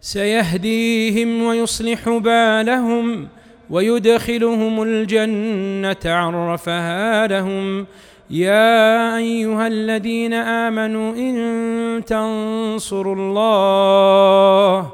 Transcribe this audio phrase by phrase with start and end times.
[0.00, 3.28] سيهديهم ويصلح بالهم
[3.70, 7.86] ويدخلهم الجنة عرفها لهم
[8.30, 14.90] يا أيها الذين آمنوا إن تنصروا الله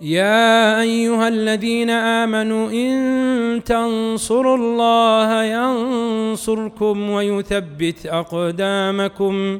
[0.00, 9.58] يا أيها الذين آمنوا إن تنصروا الله ينصركم ويثبت أقدامكم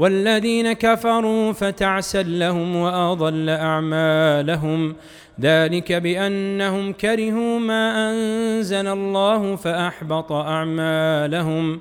[0.00, 4.94] والذين كفروا فتعسا لهم واضل اعمالهم
[5.40, 11.80] ذلك بانهم كرهوا ما انزل الله فاحبط اعمالهم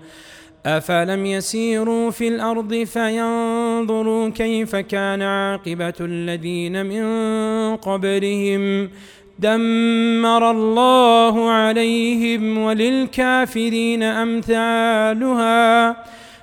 [0.66, 7.04] افلم يسيروا في الارض فينظروا كيف كان عاقبه الذين من
[7.76, 8.90] قبلهم
[9.40, 15.96] دمر الله عليهم وللكافرين امثالها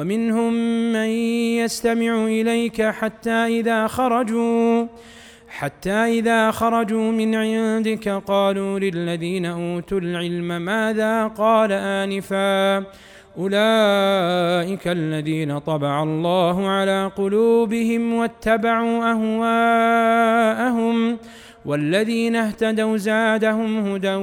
[0.00, 0.52] ومنهم
[0.92, 1.08] من
[1.60, 3.30] يستمع إليك حتى
[3.60, 4.86] إذا خرجوا
[5.48, 12.76] حتى إذا خرجوا من عندك قالوا للذين أوتوا العلم ماذا قال آنفا
[13.38, 21.16] أولئك الذين طبع الله على قلوبهم واتبعوا أهواءهم
[21.64, 24.14] والذين اهتدوا زادهم هدى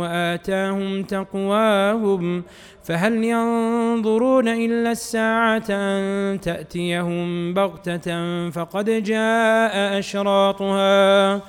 [0.00, 2.42] وآتاهم تقواهم
[2.84, 11.40] فهل ينظرون إلا الساعة أن تأتيهم بغتة فقد جاء أشراطها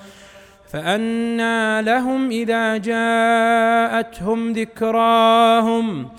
[0.69, 6.10] فأنى لهم إذا جاءتهم ذكراهم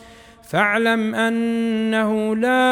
[0.50, 2.70] فاعلم أنه لا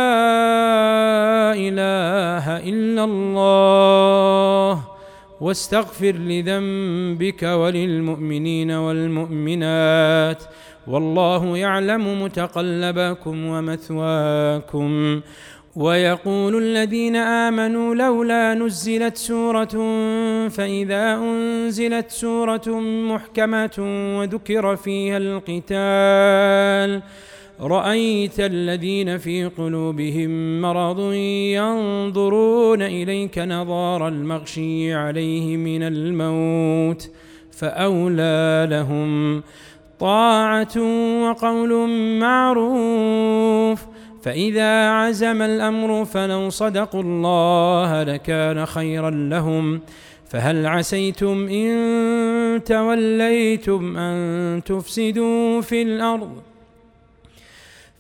[1.55, 4.96] إله إلا الله
[5.41, 10.43] واستغفر لذنبك وللمؤمنين والمؤمنات
[10.87, 15.21] والله يعلم متقلبكم ومثواكم
[15.77, 19.75] ويقول الذين امنوا لولا نزلت سوره
[20.49, 23.73] فاذا انزلت سوره محكمه
[24.21, 27.03] وذكر فيها القتال
[27.61, 31.13] رايت الذين في قلوبهم مرض
[31.57, 37.11] ينظرون اليك نظار المغشي عليه من الموت
[37.53, 39.43] فاولى لهم
[40.01, 40.77] طاعه
[41.23, 41.89] وقول
[42.21, 43.83] معروف
[44.23, 49.81] فاذا عزم الامر فلو صدقوا الله لكان خيرا لهم
[50.31, 56.31] فهل عسيتم ان توليتم ان تفسدوا في الارض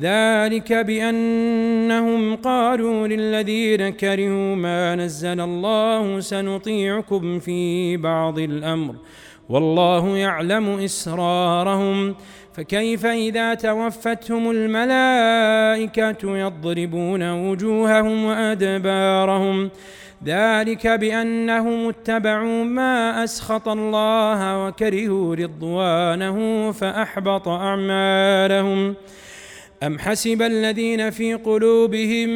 [0.00, 8.94] ذلك بانهم قالوا للذين كرهوا ما نزل الله سنطيعكم في بعض الامر
[9.48, 12.14] والله يعلم اسرارهم
[12.52, 19.70] فكيف اذا توفتهم الملائكه يضربون وجوههم وادبارهم
[20.26, 28.94] ذلك بانهم اتبعوا ما اسخط الله وكرهوا رضوانه فاحبط اعمالهم
[29.82, 32.28] أم حسب الذين في قلوبهم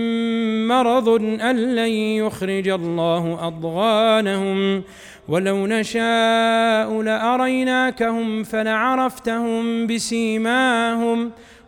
[0.68, 4.82] مرض أن لن يخرج الله أضغانهم
[5.28, 11.30] ولو نشاء لأريناكهم فلعرفتهم بسيماهم ۖ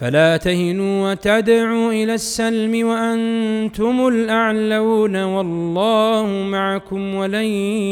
[0.00, 7.44] فلا تهنوا وتدعوا إلى السلم وأنتم الأعلون والله معكم ولن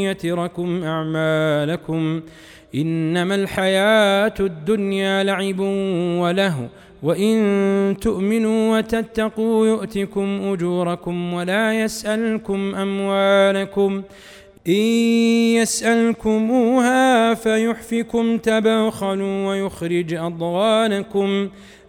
[0.08, 2.20] يتركم أعمالكم
[2.74, 5.60] إنما الحياة الدنيا لعب
[6.20, 6.66] ولهو
[7.02, 7.36] وإن
[8.00, 14.02] تؤمنوا وتتقوا يؤتكم أجوركم ولا يسألكم أموالكم
[14.68, 14.74] إن
[15.54, 21.48] يسألكموها فيحفكم تبخلوا ويخرج أضغانكم